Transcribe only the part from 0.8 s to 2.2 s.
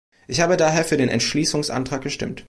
für den Entschließungsantrag